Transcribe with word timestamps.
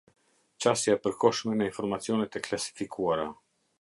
Qasja 0.65 0.95
e 0.97 1.01
Përkohshme 1.03 1.57
në 1.59 1.67
informacionet 1.73 2.39
e 2.41 2.43
Klasifikuara. 2.49 3.29